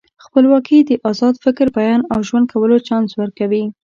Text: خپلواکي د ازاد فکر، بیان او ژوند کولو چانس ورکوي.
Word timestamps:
خپلواکي 0.25 0.77
د 0.83 0.91
ازاد 1.09 1.35
فکر، 1.43 1.67
بیان 1.77 2.01
او 2.13 2.19
ژوند 2.27 2.45
کولو 2.53 2.77
چانس 2.87 3.09
ورکوي. 3.17 3.63